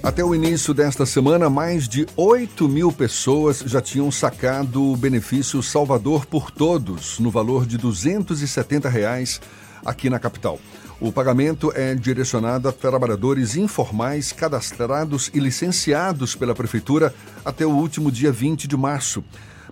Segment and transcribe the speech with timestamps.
[0.00, 5.60] Até o início desta semana, mais de 8 mil pessoas já tinham sacado o benefício
[5.60, 9.40] Salvador por Todos, no valor de 270 reais
[9.84, 10.60] aqui na capital.
[11.00, 17.12] O pagamento é direcionado a trabalhadores informais cadastrados e licenciados pela Prefeitura
[17.44, 19.22] até o último dia 20 de março.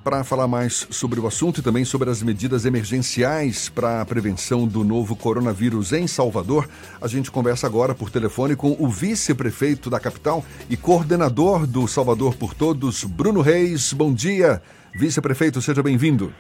[0.07, 4.65] Para falar mais sobre o assunto e também sobre as medidas emergenciais para a prevenção
[4.65, 6.69] do novo coronavírus em Salvador,
[7.03, 12.37] a gente conversa agora por telefone com o vice-prefeito da capital e coordenador do Salvador
[12.37, 13.93] por Todos, Bruno Reis.
[13.93, 14.63] Bom dia,
[14.95, 16.33] vice-prefeito, seja bem-vindo.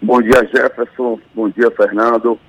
[0.00, 1.20] Bom dia, Jefferson.
[1.34, 2.40] Bom dia, Fernando.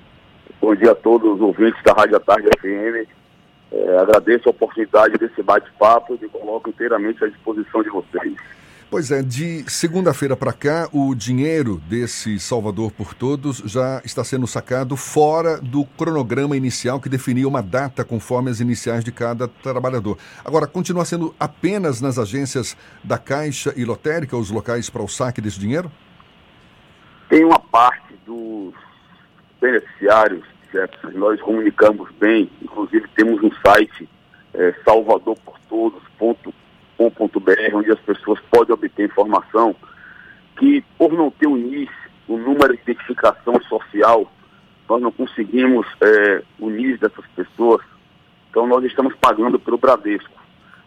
[0.58, 3.06] Bom dia a todos os ouvintes da Rádio Tarde FM.
[3.70, 8.34] É, agradeço a oportunidade desse bate-papo e me coloco inteiramente à disposição de vocês.
[8.94, 14.46] Pois é, de segunda-feira para cá, o dinheiro desse Salvador por Todos já está sendo
[14.46, 20.16] sacado fora do cronograma inicial que definia uma data conforme as iniciais de cada trabalhador.
[20.44, 25.40] Agora, continua sendo apenas nas agências da Caixa e Lotérica os locais para o saque
[25.40, 25.90] desse dinheiro?
[27.28, 28.74] Tem uma parte dos
[29.60, 34.08] beneficiários, Jefferson, nós comunicamos bem, inclusive temos um site
[34.54, 36.63] é, salvadorportodos.com
[36.96, 39.74] com.br, onde as pessoas podem obter informação
[40.58, 41.94] que, por não ter o início,
[42.28, 44.30] o número de identificação social,
[44.88, 47.82] nós não conseguimos é, unir dessas pessoas.
[48.50, 50.40] Então, nós estamos pagando pelo Bradesco,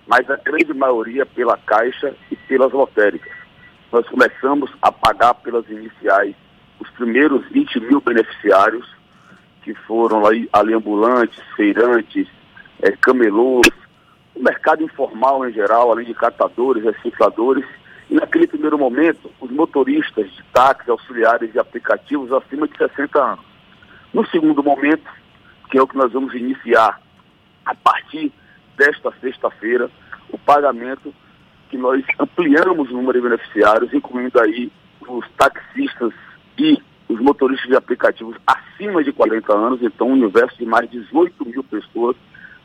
[0.08, 3.33] mas a grande maioria pela Caixa e pelas lotéricas.
[3.91, 6.35] Nós começamos a pagar pelas iniciais
[6.80, 8.88] os primeiros 20 mil beneficiários,
[9.63, 12.28] que foram ali, ali ambulantes, feirantes,
[12.81, 13.67] é, camelôs,
[14.38, 17.66] o mercado informal em geral, além de catadores, recicladores,
[18.10, 23.46] e naquele primeiro momento, os motoristas de táxi, auxiliares de aplicativos acima de 60 anos.
[24.14, 25.10] No segundo momento,
[25.70, 27.02] que é o que nós vamos iniciar
[27.66, 28.32] a partir
[28.78, 29.90] desta sexta-feira,
[30.30, 31.14] o pagamento
[31.70, 34.72] que nós ampliamos o número de beneficiários, incluindo aí
[35.06, 36.14] os taxistas
[36.58, 41.00] e os motoristas de aplicativos acima de 40 anos, então um universo de mais de
[41.02, 42.16] 18 mil pessoas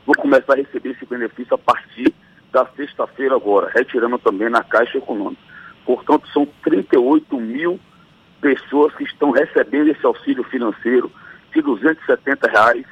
[0.05, 2.13] vou começar a receber esse benefício a partir
[2.51, 5.41] da sexta-feira agora, retirando também na Caixa Econômica.
[5.85, 7.79] Portanto, são 38 mil
[8.39, 11.11] pessoas que estão recebendo esse auxílio financeiro
[11.53, 12.85] de 270 reais.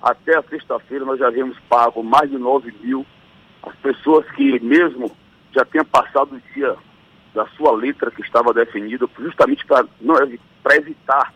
[0.00, 3.06] Até a sexta-feira nós já havíamos pago mais de 9 mil.
[3.62, 5.10] As pessoas que mesmo
[5.54, 6.74] já tenham passado o dia
[7.34, 11.32] da sua letra que estava definida, justamente para evitar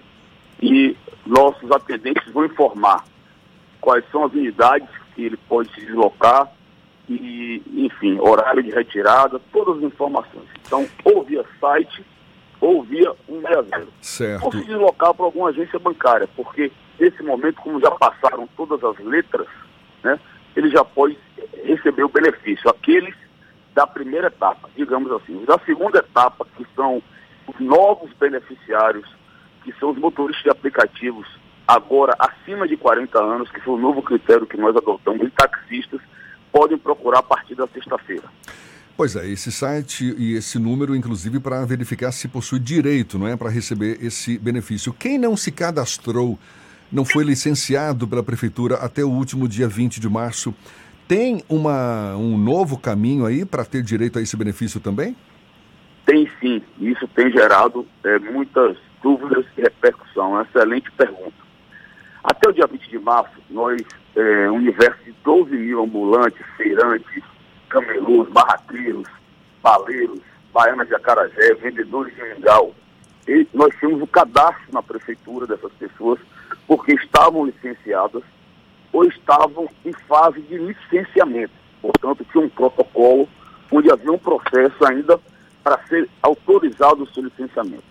[0.62, 0.96] e
[1.26, 3.04] nossos atendentes vão informar
[3.80, 6.52] quais são as unidades que ele pode se deslocar
[7.08, 10.46] e, enfim, horário de retirada, todas as informações.
[10.66, 12.04] Então, ou via site
[12.62, 13.88] ou via 160.
[14.02, 14.46] Certo.
[14.46, 19.00] Ou se deslocar para alguma agência bancária, porque nesse momento, como já passaram todas as
[19.06, 19.48] letras,
[20.04, 20.20] né,
[20.56, 21.18] ele já pode
[21.64, 22.70] receber o benefício.
[22.70, 23.16] Aqueles
[23.80, 25.46] da primeira etapa, digamos assim.
[25.46, 27.02] Da segunda etapa, que são
[27.48, 29.08] os novos beneficiários,
[29.64, 31.26] que são os motoristas de aplicativos,
[31.66, 36.02] agora acima de 40 anos, que foi o novo critério que nós adotamos, e taxistas,
[36.52, 38.26] podem procurar a partir da sexta-feira.
[38.98, 43.38] Pois é, esse site e esse número, inclusive, para verificar se possui direito, não é,
[43.38, 44.92] para receber esse benefício.
[44.92, 46.38] Quem não se cadastrou,
[46.92, 50.54] não foi licenciado pela prefeitura até o último dia 20 de março,
[51.10, 55.16] tem uma, um novo caminho aí para ter direito a esse benefício também?
[56.06, 56.62] Tem sim.
[56.80, 60.40] Isso tem gerado é, muitas dúvidas e repercussão.
[60.40, 61.34] Excelente pergunta.
[62.24, 63.82] Até o dia 20 de março, nós,
[64.16, 67.24] é, um universo de 12 mil ambulantes, feirantes,
[67.70, 69.08] camelôs, barraqueiros,
[69.64, 70.20] baleiros,
[70.54, 72.76] baianas de acarajé, vendedores de mingau,
[73.28, 76.20] e nós tínhamos o cadastro na prefeitura dessas pessoas
[76.68, 78.22] porque estavam licenciadas
[79.00, 81.54] ou estavam em fase de licenciamento.
[81.82, 83.30] Portanto, tinha um protocolo
[83.72, 85.18] onde havia um processo ainda
[85.64, 87.84] para ser autorizado o seu licenciamento.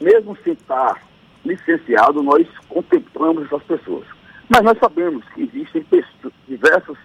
[0.00, 1.02] Mesmo sem estar
[1.44, 4.06] licenciado, nós contemplamos essas pessoas.
[4.48, 5.84] Mas nós sabemos que existem
[6.46, 6.96] diversos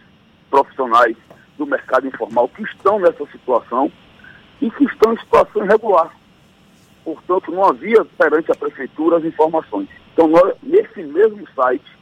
[0.49, 1.17] profissionais
[1.57, 3.91] do mercado informal que estão nessa situação
[4.61, 6.15] e que estão em situação irregular.
[7.03, 9.87] portanto, não havia perante a prefeitura as informações.
[10.13, 12.00] Então, nós, nesse mesmo site,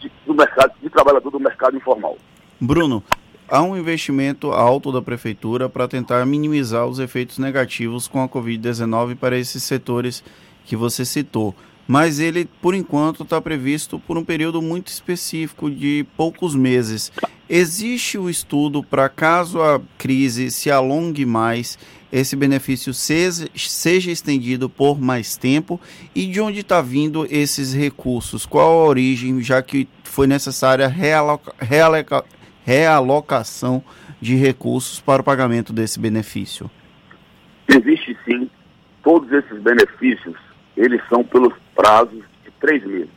[0.00, 2.18] de, do mercado, de trabalhador do mercado informal.
[2.60, 3.02] Bruno,
[3.48, 9.16] há um investimento alto da prefeitura para tentar minimizar os efeitos negativos com a Covid-19
[9.16, 10.22] para esses setores
[10.66, 11.54] que você citou.
[11.92, 17.12] Mas ele, por enquanto, está previsto por um período muito específico de poucos meses.
[17.46, 21.78] Existe o estudo para caso a crise se alongue mais,
[22.10, 25.78] esse benefício seja, seja estendido por mais tempo
[26.14, 28.46] e de onde está vindo esses recursos?
[28.46, 32.24] Qual a origem, já que foi necessária realoca, realoca,
[32.64, 33.84] realocação
[34.18, 36.70] de recursos para o pagamento desse benefício?
[37.68, 38.48] Existe sim.
[39.02, 40.36] Todos esses benefícios,
[40.74, 43.10] eles são pelos prazos de três meses.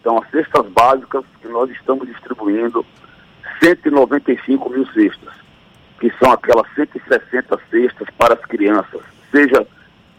[0.00, 2.84] Então, as cestas básicas que nós estamos distribuindo,
[3.60, 5.48] 195 mil cestas
[5.98, 9.00] que são aquelas 160 cestas para as crianças,
[9.30, 9.66] seja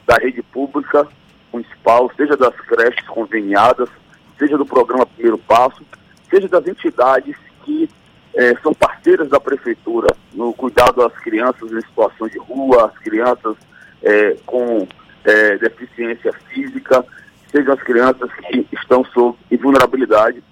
[0.05, 1.07] da rede pública
[1.51, 3.89] municipal, seja das creches conveniadas,
[4.37, 5.83] seja do programa Primeiro Passo,
[6.29, 7.89] seja das entidades que
[8.35, 13.55] eh, são parceiras da prefeitura no cuidado das crianças em situação de rua, as crianças
[14.03, 14.87] eh, com
[15.23, 17.05] eh, deficiência física,
[17.51, 20.43] sejam as crianças que estão sob vulnerabilidade,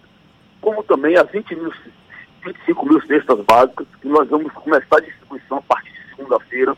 [0.61, 1.73] como também as 20 mil
[2.45, 6.77] 25 mil cestas básicas, que nós vamos começar a distribuição a partir de segunda-feira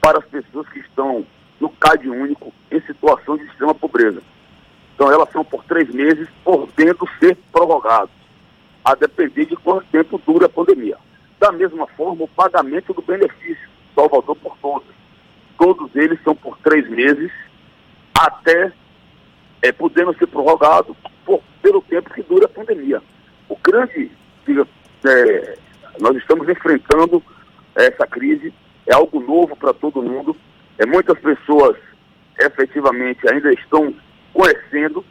[0.00, 1.26] para as pessoas que estão
[1.60, 4.22] no CAD único em situação de extrema pobreza.
[4.94, 8.10] Então elas são por três meses, podendo ser prorrogadas,
[8.84, 10.96] a depender de quanto tempo dura a pandemia.
[11.38, 14.88] Da mesma forma, o pagamento do benefício, Salvador por todos.
[15.58, 17.30] Todos eles são por três meses,
[18.14, 18.72] até
[19.62, 23.00] é, podendo ser prorrogado por, pelo tempo que dura a pandemia.
[23.48, 24.10] O grande,
[24.46, 24.66] diga,
[25.06, 25.58] é,
[26.00, 27.22] nós estamos enfrentando
[27.74, 28.52] essa crise,
[28.86, 30.36] é algo novo para todo mundo.
[30.78, 31.76] É, muitas pessoas
[32.38, 33.94] efetivamente ainda estão
[34.32, 35.04] conhecendo.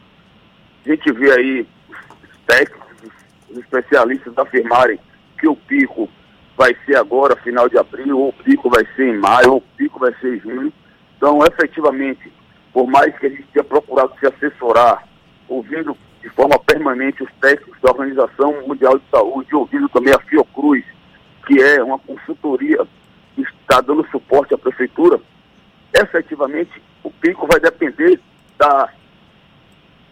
[0.86, 3.13] A gente vê aí os técnicos,
[3.50, 5.00] os especialistas afirmarem
[5.39, 6.09] que o pico
[6.57, 9.77] vai ser agora, final de abril, ou o pico vai ser em maio, ou o
[9.77, 10.74] pico vai ser em junho.
[11.18, 12.31] Então, efetivamente,
[12.73, 15.07] por mais que a gente tenha procurado se assessorar,
[15.47, 20.83] ouvindo de forma permanente os técnicos da Organização Mundial de Saúde, ouvindo também a Fiocruz,
[21.45, 22.86] que é uma consultoria
[23.36, 25.19] que está dando suporte à prefeitura,
[25.93, 28.19] efetivamente o pico vai depender
[28.57, 28.89] da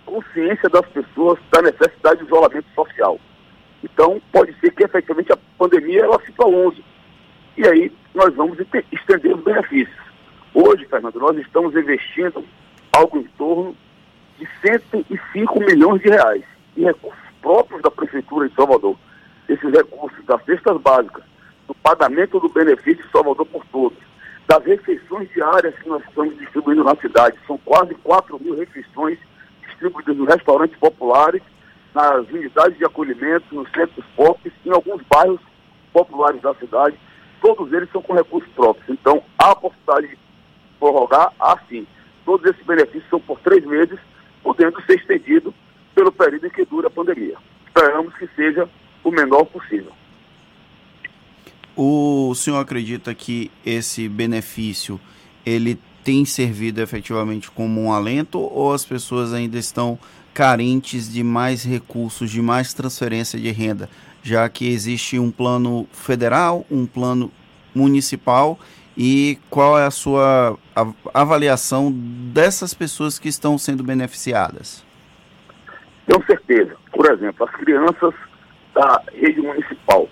[0.05, 3.19] consciência das pessoas da necessidade de isolamento social.
[3.83, 6.83] Então, pode ser que efetivamente a pandemia ela se prolongue.
[7.55, 8.57] E aí nós vamos
[8.91, 9.98] estender os benefícios.
[10.99, 12.43] Fernando, nós estamos investindo
[12.91, 13.73] algo em torno
[14.37, 16.43] de 105 milhões de reais
[16.75, 18.97] em recursos próprios da Prefeitura de Salvador.
[19.47, 21.23] Esses recursos das cestas básicas,
[21.67, 23.97] do pagamento do benefício de Salvador por todos,
[24.45, 27.37] das refeições diárias que nós estamos distribuindo na cidade.
[27.47, 29.17] São quase 4 mil refeições
[29.67, 31.41] distribuídas nos restaurantes populares,
[31.95, 35.39] nas unidades de acolhimento, nos centros pop, em alguns bairros
[35.93, 36.99] populares da cidade.
[37.41, 38.89] Todos eles são com recursos próprios.
[38.89, 40.28] Então, há a possibilidade de
[40.79, 41.85] prorrogar, assim.
[42.25, 43.99] Todos esses benefícios são por três meses
[44.43, 45.53] podendo ser estendido
[45.93, 47.37] pelo período em que dura a pandemia.
[47.67, 48.69] Esperamos que seja
[49.03, 49.91] o menor possível.
[51.75, 54.99] O senhor acredita que esse benefício
[55.45, 59.97] ele tem servido efetivamente como um alento ou as pessoas ainda estão
[60.33, 63.89] carentes de mais recursos, de mais transferência de renda,
[64.23, 67.31] já que existe um plano federal, um plano
[67.73, 68.59] municipal
[69.01, 70.59] e qual é a sua
[71.13, 74.85] avaliação dessas pessoas que estão sendo beneficiadas?
[76.05, 76.75] Tenho certeza.
[76.91, 78.13] Por exemplo, as crianças
[78.73, 80.09] da rede municipal.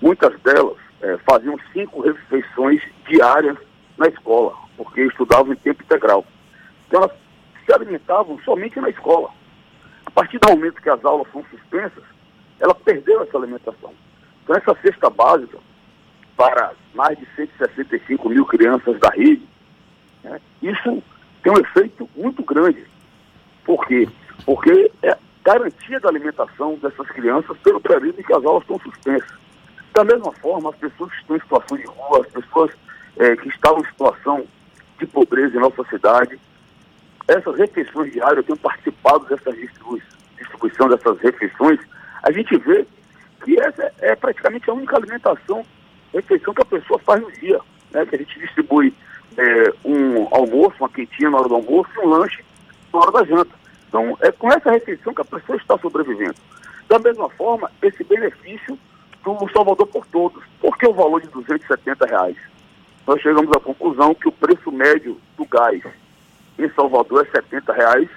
[0.00, 3.58] Muitas delas é, faziam cinco refeições diárias
[3.98, 6.24] na escola, porque estudavam em tempo integral.
[6.88, 7.12] Então elas
[7.66, 9.28] se alimentavam somente na escola.
[10.06, 12.04] A partir do momento que as aulas são suspensas,
[12.58, 13.92] ela perdeu essa alimentação.
[14.42, 15.58] Então essa cesta básica
[16.36, 19.46] para mais de 165 mil crianças da rede,
[20.22, 21.02] né, isso
[21.42, 22.84] tem um efeito muito grande.
[23.64, 24.08] Por quê?
[24.44, 29.30] Porque é garantia da alimentação dessas crianças pelo período em que as aulas estão suspensas.
[29.94, 32.70] Da mesma forma, as pessoas que estão em situação de rua, as pessoas
[33.16, 34.44] é, que estavam em situação
[34.98, 36.38] de pobreza em nossa cidade,
[37.28, 41.80] essas refeições diárias, eu tenho participado dessa distribuição dessas refeições,
[42.22, 42.86] a gente vê
[43.44, 45.64] que essa é praticamente a única alimentação,
[46.12, 47.60] refeição que a pessoa faz no dia,
[47.92, 48.06] né?
[48.06, 48.94] que a gente distribui
[49.36, 52.44] é, um almoço, uma quentinha na hora do almoço e um lanche
[52.92, 53.54] na hora da janta.
[53.88, 56.36] Então, é com essa refeição que a pessoa está sobrevivendo.
[56.88, 58.78] Da mesma forma, esse benefício
[59.24, 60.42] do Salvador por Todos.
[60.60, 62.36] Por que o valor de 270 reais?
[63.06, 65.82] Nós chegamos à conclusão que o preço médio do gás
[66.58, 68.08] em Salvador é 70 reais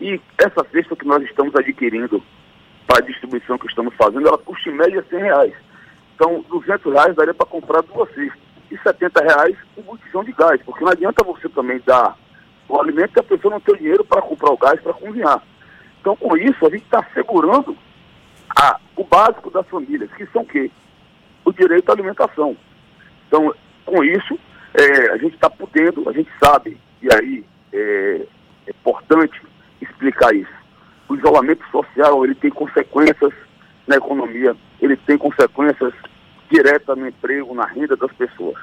[0.00, 2.22] e essa cesta que nós estamos adquirindo
[2.86, 5.54] para a distribuição que estamos fazendo, ela custa em média 100 reais.
[6.14, 8.40] Então, 200 reais daria para comprar duas cestas.
[8.70, 12.16] E 70 reais um botijão de gás, porque não adianta você também dar
[12.68, 15.42] o alimento que a pessoa não tem dinheiro para comprar o gás para cozinhar.
[16.00, 17.76] Então, com isso, a gente está segurando
[18.58, 20.70] a, o básico das famílias, que são o quê?
[21.44, 22.56] O direito à alimentação.
[23.28, 23.54] Então,
[23.84, 24.38] com isso,
[24.74, 28.26] é, a gente está podendo, a gente sabe, e aí é,
[28.66, 29.40] é importante
[29.80, 30.52] explicar isso.
[31.08, 33.32] O isolamento social, ele tem consequências
[33.86, 35.94] na economia, ele tem consequências
[36.50, 38.58] diretas no emprego, na renda das pessoas.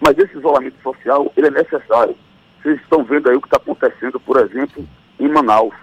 [0.00, 2.16] Mas esse isolamento social, ele é necessário.
[2.60, 4.84] Vocês estão vendo aí o que está acontecendo, por exemplo,
[5.18, 5.74] em Manaus.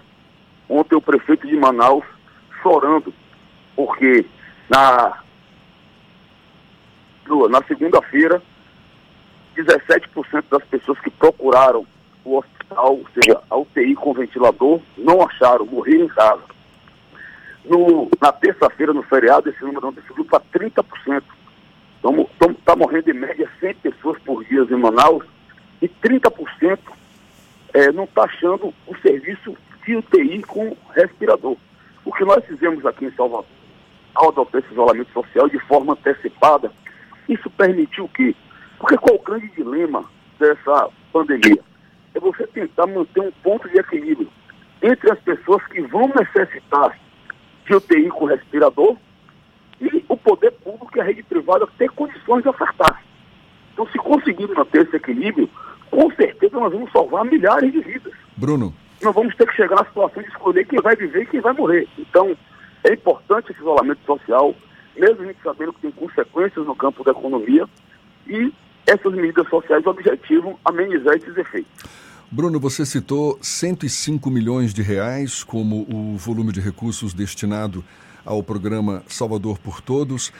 [0.68, 2.04] Ontem o prefeito de Manaus
[2.62, 3.12] chorando
[3.74, 4.26] porque
[4.68, 5.22] na,
[7.48, 8.42] na segunda-feira,
[9.56, 11.86] 17% das pessoas que procuraram
[12.24, 16.42] o hospital, ou seja, a UTI com ventilador, não acharam, morreram em casa.
[17.70, 21.22] No, na terça-feira, no feriado, esse número não subiu para 30%.
[22.58, 25.24] Está morrendo em média 100 pessoas por dia em Manaus
[25.80, 26.80] e 30%
[27.72, 31.56] é, não está achando o serviço de UTI com respirador.
[32.04, 33.46] O que nós fizemos aqui em Salvador
[34.16, 36.72] ao adotar esse isolamento social de forma antecipada,
[37.28, 38.34] isso permitiu o quê?
[38.80, 40.04] Porque qual o grande dilema
[40.40, 41.62] dessa pandemia?
[42.16, 44.28] É você tentar manter um ponto de equilíbrio
[44.82, 46.98] entre as pessoas que vão necessitar
[47.70, 48.96] de UTI com respirador
[49.80, 53.02] e o poder público e a rede privada ter condições de ofertar.
[53.72, 55.48] Então, se conseguirmos manter esse equilíbrio,
[55.88, 58.12] com certeza nós vamos salvar milhares de vidas.
[58.36, 58.74] Bruno.
[59.00, 61.52] Não vamos ter que chegar à situação de escolher quem vai viver e quem vai
[61.52, 61.88] morrer.
[61.96, 62.36] Então,
[62.84, 64.54] é importante esse isolamento social,
[64.96, 67.66] mesmo a gente sabendo que tem consequências no campo da economia,
[68.26, 68.52] e
[68.86, 71.70] essas medidas sociais objetivam amenizar esses efeitos.
[72.32, 77.84] Bruno, você citou 105 milhões de reais como o volume de recursos destinado
[78.24, 80.32] ao programa Salvador por Todos.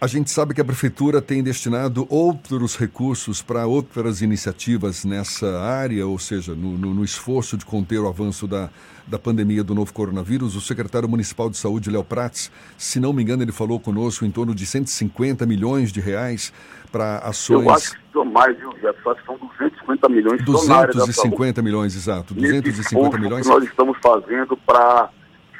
[0.00, 6.06] A gente sabe que a Prefeitura tem destinado outros recursos para outras iniciativas nessa área,
[6.06, 8.70] ou seja, no, no, no, esforço de conter o avanço da,
[9.06, 10.56] da pandemia do novo coronavírus.
[10.56, 14.30] O secretário municipal de saúde, Léo Prates, se não me engano, ele falou conosco em
[14.30, 16.50] torno de 150 milhões de reais
[16.90, 17.66] para ações.
[17.66, 19.20] Eu acho que são mais, viu, Jefferson?
[19.26, 22.32] São 250 milhões 250 milhões, exato.
[22.32, 23.46] 250 milhões.
[23.46, 25.10] que nós estamos fazendo para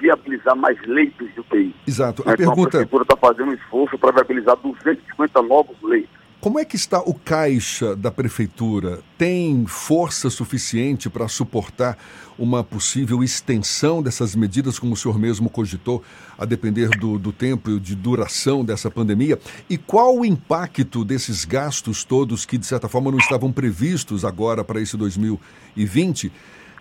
[0.01, 1.75] viabilizar mais leitos de UTI.
[1.87, 2.23] Exato.
[2.27, 2.69] A então, pergunta...
[2.69, 6.21] a prefeitura está fazendo um esforço para viabilizar 250 novos leitos.
[6.41, 9.01] Como é que está o caixa da prefeitura?
[9.19, 11.99] Tem força suficiente para suportar
[12.39, 16.03] uma possível extensão dessas medidas, como o senhor mesmo cogitou,
[16.39, 19.39] a depender do, do tempo e de duração dessa pandemia?
[19.69, 24.65] E qual o impacto desses gastos todos que, de certa forma, não estavam previstos agora
[24.65, 26.33] para esse 2020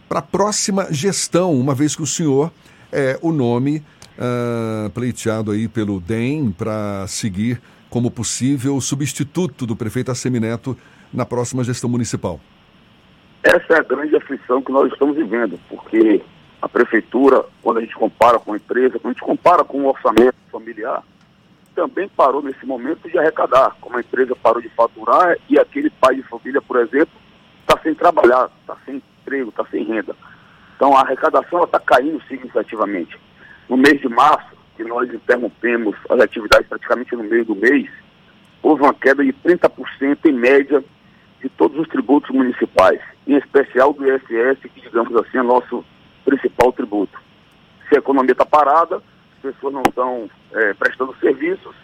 [0.07, 2.51] para a próxima gestão, uma vez que o senhor
[2.91, 3.83] é o nome
[4.17, 10.77] uh, pleiteado aí pelo DEM para seguir como possível substituto do prefeito Assemineto
[11.13, 12.39] na próxima gestão municipal.
[13.41, 16.21] Essa é a grande aflição que nós estamos vivendo, porque
[16.61, 19.87] a prefeitura, quando a gente compara com a empresa, quando a gente compara com o
[19.87, 21.03] orçamento familiar,
[21.73, 26.15] também parou nesse momento de arrecadar, como a empresa parou de faturar e aquele pai
[26.15, 27.13] de família, por exemplo,
[27.61, 30.13] está sem trabalhar, está sem emprego, está sem renda.
[30.79, 33.19] Então a arrecadação está caindo significativamente.
[33.67, 37.89] No mês de março, que nós interrompemos as atividades praticamente no meio do mês,
[38.63, 40.81] houve uma queda de 30% em média
[41.41, 45.83] de todos os tributos municipais, em especial do ISS, que digamos assim é nosso
[46.23, 47.19] principal tributo.
[47.89, 49.03] Se a economia está parada,
[49.41, 51.75] pessoas não estão é, prestando serviços,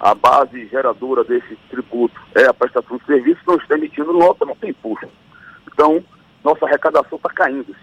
[0.00, 4.56] a base geradora desse tributo é a prestação de serviços, não está emitindo nota, não
[4.56, 5.08] tem imposto.
[5.72, 6.02] Então,
[6.44, 7.74] nossa arrecadação está caindo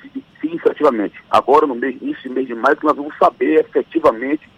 [0.42, 1.16] significativamente.
[1.30, 4.50] Agora, no mês, início mês de maio, nós vamos saber efetivamente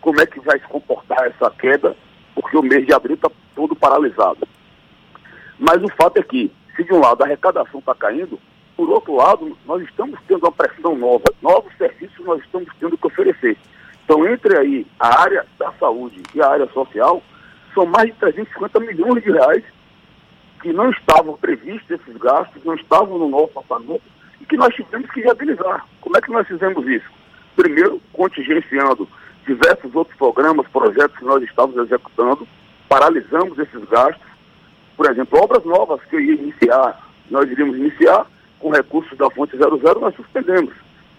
[0.00, 1.96] como é que vai se comportar essa queda,
[2.34, 4.46] porque o mês de abril está todo paralisado.
[5.58, 8.38] Mas o fato é que, se de um lado a arrecadação está caindo,
[8.76, 13.06] por outro lado, nós estamos tendo uma pressão nova, novos serviços nós estamos tendo que
[13.06, 13.56] oferecer.
[14.04, 17.22] Então, entre aí a área da saúde e a área social,
[17.74, 19.64] são mais de 350 milhões de reais
[20.62, 24.00] que não estavam previstos esses gastos, não estavam no nosso orçamento
[24.40, 25.86] e que nós tivemos que viabilizar.
[26.00, 27.10] Como é que nós fizemos isso?
[27.56, 29.08] Primeiro, contingenciando
[29.44, 32.46] diversos outros programas, projetos que nós estávamos executando,
[32.88, 34.26] paralisamos esses gastos.
[34.96, 38.24] Por exemplo, obras novas que eu ia iniciar, nós iríamos iniciar
[38.60, 40.72] com recursos da fonte 00, nós suspendemos.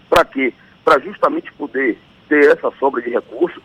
[0.08, 0.54] Para quê?
[0.82, 1.98] Para justamente poder
[2.28, 3.62] ter essa sobra de recursos.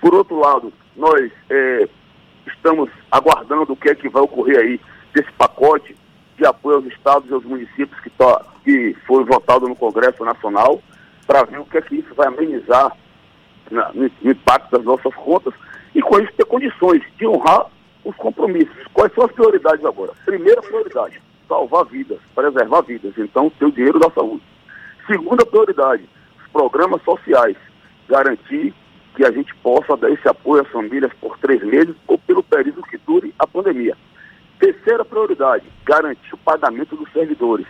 [0.00, 1.88] Por outro lado, nós é,
[2.46, 4.80] estamos aguardando o que é que vai ocorrer aí
[5.14, 5.96] desse pacote
[6.36, 8.10] de apoio aos estados e aos municípios que,
[8.64, 10.82] que foi votado no Congresso Nacional,
[11.26, 12.96] para ver o que é que isso vai amenizar
[13.70, 15.54] na, no, no impacto das nossas contas
[15.94, 17.66] e com isso ter condições de honrar
[18.04, 18.74] os compromissos.
[18.92, 20.12] Quais são as prioridades agora?
[20.24, 23.12] Primeira prioridade, salvar vidas, preservar vidas.
[23.16, 24.42] Então, ter o dinheiro da saúde.
[25.06, 26.08] Segunda prioridade,
[26.40, 27.56] os programas sociais.
[28.08, 28.74] Garantir
[29.14, 32.82] que a gente possa dar esse apoio às famílias por três meses ou pelo período
[32.82, 33.96] que dure a pandemia.
[34.62, 37.66] Terceira prioridade, garantir o pagamento dos servidores.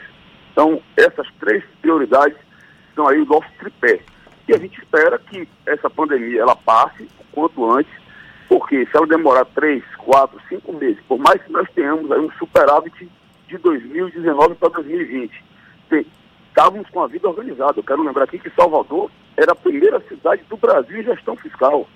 [0.53, 2.37] Então, essas três prioridades
[2.95, 4.01] são aí o nosso tripé.
[4.47, 7.91] E a gente espera que essa pandemia ela passe o quanto antes,
[8.47, 12.31] porque se ela demorar três, quatro, cinco meses, por mais que nós tenhamos aí um
[12.33, 13.09] superávit
[13.49, 15.33] de 2019 para 2020,
[16.49, 17.79] estávamos com a vida organizada.
[17.79, 21.89] Eu quero lembrar aqui que Salvador era a primeira cidade do Brasil em gestão fiscal,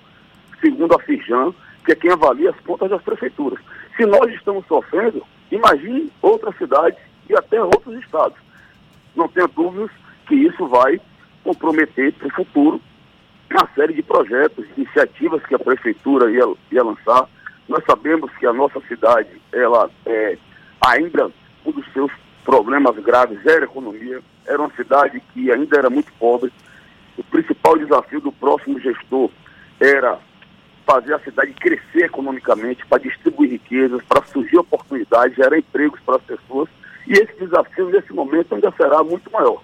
[0.59, 1.53] segundo a Firjan,
[1.87, 3.59] que é quem avalia as contas das prefeituras.
[3.95, 8.37] Se nós estamos sofrendo, imagine outras cidades e até outros estados.
[9.15, 9.89] Não tenha dúvidas
[10.27, 10.99] que isso vai
[11.45, 12.81] comprometer para o futuro
[13.49, 17.29] uma série de projetos, iniciativas que a prefeitura ia, ia lançar.
[17.69, 20.37] Nós sabemos que a nossa cidade, ela é
[20.85, 21.31] ainda
[21.65, 22.11] um dos seus
[22.43, 24.19] problemas graves era a economia.
[24.45, 26.51] Era uma cidade que ainda era muito pobre.
[27.17, 29.31] O principal desafio do próximo gestor
[29.79, 30.19] era
[30.87, 36.21] fazer a cidade crescer economicamente, para distribuir riquezas, para surgir oportunidades, gerar empregos para as
[36.23, 36.69] pessoas.
[37.05, 39.61] E esse desafio, nesse momento, ainda será muito maior.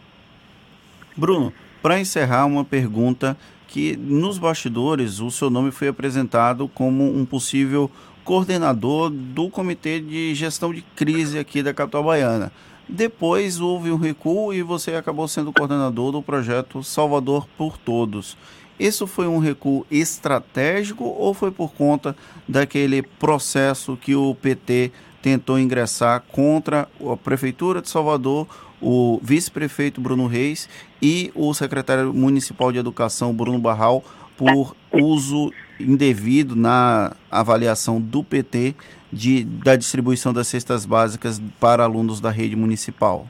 [1.16, 7.26] Bruno, para encerrar, uma pergunta que nos bastidores o seu nome foi apresentado como um
[7.26, 7.90] possível
[8.24, 12.52] coordenador do Comitê de Gestão de Crise aqui da capital baiana.
[12.88, 18.38] Depois houve um recuo e você acabou sendo coordenador do projeto Salvador por Todos.
[18.80, 22.16] Isso foi um recuo estratégico ou foi por conta
[22.48, 28.48] daquele processo que o PT tentou ingressar contra a Prefeitura de Salvador,
[28.82, 30.68] o vice-prefeito Bruno Reis
[31.02, 34.04] e o secretário municipal de Educação, Bruno Barral,
[34.36, 38.76] por uso indevido na avaliação do PT
[39.12, 43.28] de, da distribuição das cestas básicas para alunos da rede municipal?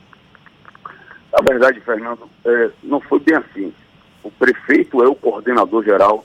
[1.32, 3.72] Na verdade, Fernando, é, não foi bem assim.
[4.24, 6.24] O prefeito é o coordenador geral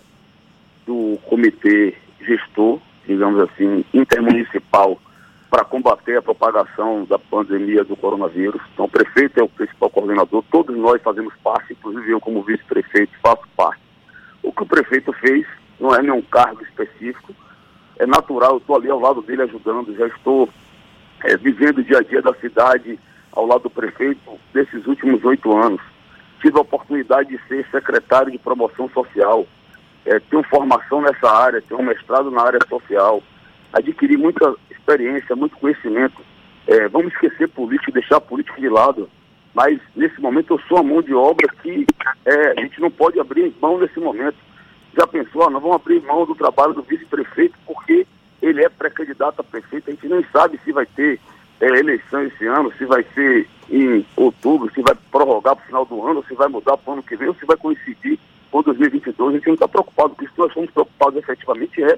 [0.87, 4.97] do comitê gestor, digamos assim, intermunicipal
[5.49, 8.61] para combater a propagação da pandemia do coronavírus.
[8.73, 13.11] Então, o prefeito é o principal coordenador, todos nós fazemos parte, inclusive eu, como vice-prefeito,
[13.21, 13.81] faço parte.
[14.41, 15.45] O que o prefeito fez
[15.77, 17.33] não é nenhum cargo específico,
[17.97, 20.47] é natural, eu estou ali ao lado dele ajudando, já estou
[21.25, 22.97] é, vivendo o dia a dia da cidade
[23.33, 25.81] ao lado do prefeito desses últimos oito anos.
[26.41, 29.45] Tive a oportunidade de ser secretário de promoção social,
[30.05, 33.21] é, tenho formação nessa área, tenho um mestrado na área social,
[33.73, 36.21] adquiri muita experiência, muito conhecimento.
[36.67, 39.09] É, vamos esquecer política, deixar a política de lado,
[39.53, 41.85] mas nesse momento eu sou a mão de obra que
[42.25, 44.37] é, a gente não pode abrir mão nesse momento.
[44.97, 48.07] Já pensou, ah, nós vamos abrir mão do trabalho do vice-prefeito porque
[48.41, 51.19] ele é pré-candidato a prefeito, a gente nem sabe se vai ter
[51.61, 55.85] é, eleição esse ano, se vai ser em outubro, se vai prorrogar para o final
[55.85, 58.19] do ano, se vai mudar para o ano que vem, ou se vai coincidir
[58.51, 59.29] com 2022.
[59.29, 61.97] A gente não está preocupado isso, nós estamos preocupados efetivamente é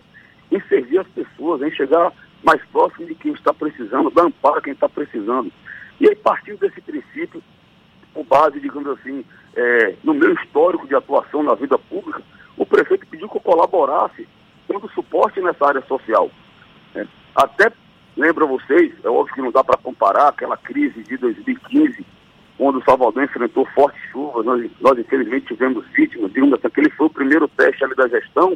[0.51, 2.11] em servir as pessoas, em chegar
[2.43, 5.51] mais próximo de quem está precisando, dar amparo a quem está precisando.
[5.99, 7.41] E aí, partindo desse princípio,
[8.13, 9.23] com base, digamos assim,
[9.55, 12.21] é, no meu histórico de atuação na vida pública,
[12.57, 14.27] o prefeito pediu que eu colaborasse
[14.67, 16.29] dando suporte nessa área social.
[16.93, 17.07] Né?
[17.35, 17.71] Até,
[18.21, 22.05] lembra vocês, é óbvio que não dá para comparar aquela crise de 2015,
[22.55, 27.09] quando Salvador enfrentou fortes chuvas, nós, nós infelizmente tivemos vítimas, digamos assim, aquele foi o
[27.09, 28.55] primeiro teste ali da gestão,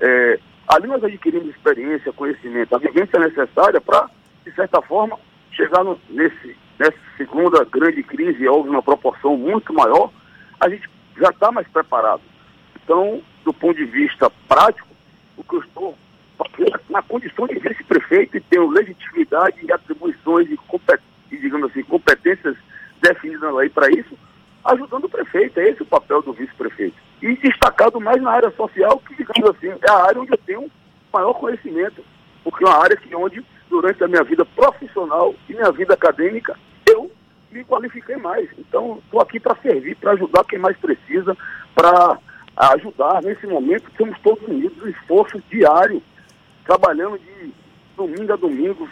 [0.00, 4.10] é, ali nós adquirimos experiência, conhecimento, a vivência necessária para,
[4.44, 5.16] de certa forma,
[5.52, 10.10] chegar no, nesse, nessa segunda grande crise, houve uma proporção muito maior,
[10.60, 12.22] a gente já está mais preparado.
[12.82, 14.88] Então, do ponto de vista prático,
[15.36, 15.96] o que eu estou
[16.88, 22.56] na condição de vice-prefeito e tenho legitimidade e atribuições e, digamos assim, competências
[23.00, 24.16] definidas lei para isso,
[24.64, 25.58] ajudando o prefeito.
[25.60, 26.96] É esse o papel do vice-prefeito.
[27.22, 30.70] E destacado mais na área social, que, digamos assim, é a área onde eu tenho
[31.12, 32.02] maior conhecimento.
[32.44, 36.56] Porque é uma área que onde, durante a minha vida profissional e minha vida acadêmica,
[36.88, 37.10] eu
[37.50, 38.48] me qualifiquei mais.
[38.58, 41.36] Então, estou aqui para servir, para ajudar quem mais precisa,
[41.74, 42.18] para
[42.56, 43.22] ajudar.
[43.22, 46.02] Nesse momento, estamos todos unidos, um esforço diário,
[46.66, 47.52] trabalhando de
[47.96, 48.88] domingo a domingo,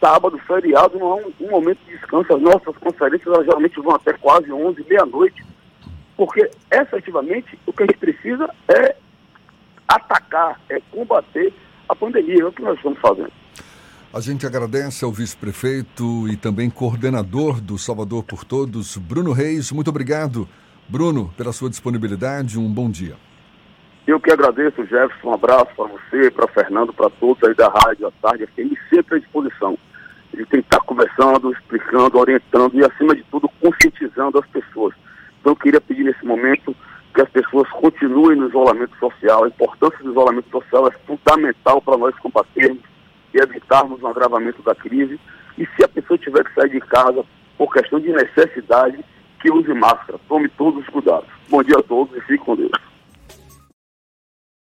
[0.00, 2.34] sábado, feriado, não há um, um momento de descanso.
[2.34, 5.44] As nossas conferências elas geralmente vão até quase 11, meia-noite,
[6.16, 8.96] porque efetivamente o que a gente precisa é
[9.88, 11.52] atacar, é combater
[11.88, 13.32] a pandemia, é o que nós estamos fazendo.
[14.12, 19.72] A gente agradece ao vice-prefeito e também coordenador do Salvador por Todos, Bruno Reis.
[19.72, 20.48] Muito obrigado,
[20.88, 22.56] Bruno, pela sua disponibilidade.
[22.56, 23.16] Um bom dia.
[24.06, 25.30] Eu que agradeço, Jefferson.
[25.30, 29.16] Um abraço para você, para Fernando, para todos aí da Rádio à Tarde FM, sempre
[29.16, 29.78] à disposição.
[30.32, 34.94] Ele tem que estar conversando, explicando, orientando e, acima de tudo, conscientizando as pessoas.
[35.40, 36.76] Então, eu queria pedir nesse momento
[37.14, 39.44] que as pessoas continuem no isolamento social.
[39.44, 42.82] A importância do isolamento social é fundamental para nós combatermos
[43.32, 45.18] e evitarmos um agravamento da crise.
[45.56, 47.24] E se a pessoa tiver que sair de casa
[47.56, 49.02] por questão de necessidade,
[49.40, 50.18] que use máscara.
[50.28, 51.28] Tome todos os cuidados.
[51.48, 52.72] Bom dia a todos e fique com Deus.